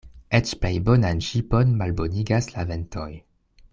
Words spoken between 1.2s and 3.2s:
ŝipon malbonigas la ventoj.